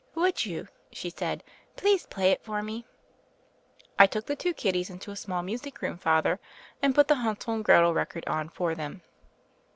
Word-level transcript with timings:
'Would 0.15 0.47
you,' 0.47 0.67
she 0.91 1.11
said, 1.11 1.43
'please 1.75 2.07
play 2.07 2.31
it 2.31 2.41
for 2.43 2.63
me?' 2.63 2.87
I 3.99 4.07
took 4.07 4.25
the 4.25 4.35
two 4.35 4.51
kiddies 4.51 4.89
into 4.89 5.11
a 5.11 5.15
small 5.15 5.43
music 5.43 5.79
room. 5.83 5.99
Father, 5.99 6.39
and 6.81 6.95
put 6.95 7.07
the 7.07 7.17
Hansel 7.17 7.53
and 7.53 7.63
Gretel 7.63 7.93
record 7.93 8.25
on 8.27 8.49
for 8.49 8.73
them. 8.73 9.03